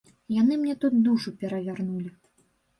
Яны 0.41 0.57
мне 0.61 0.75
тут 0.85 0.97
душу 1.09 1.35
перавярнулі. 1.45 2.11